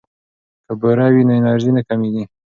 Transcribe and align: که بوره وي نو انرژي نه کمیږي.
که 0.65 0.73
بوره 0.81 1.07
وي 1.13 1.23
نو 1.27 1.33
انرژي 1.39 1.71
نه 1.77 1.81
کمیږي. 1.89 2.23